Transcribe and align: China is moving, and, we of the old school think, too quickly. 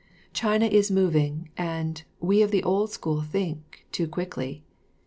China 0.33 0.65
is 0.65 0.89
moving, 0.89 1.51
and, 1.57 2.01
we 2.19 2.41
of 2.41 2.49
the 2.49 2.63
old 2.63 2.89
school 2.89 3.21
think, 3.21 3.85
too 3.91 4.07
quickly. 4.07 4.63